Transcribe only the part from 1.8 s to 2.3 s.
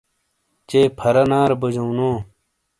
نو۔